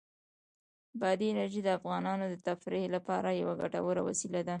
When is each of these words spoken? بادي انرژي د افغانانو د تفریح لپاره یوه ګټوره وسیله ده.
بادي 1.01 1.25
انرژي 1.31 1.61
د 1.63 1.69
افغانانو 1.77 2.25
د 2.29 2.35
تفریح 2.47 2.83
لپاره 2.95 3.27
یوه 3.41 3.53
ګټوره 3.61 4.01
وسیله 4.09 4.39
ده. 4.45 4.49